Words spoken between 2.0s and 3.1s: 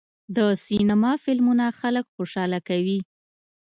خوشحاله کوي.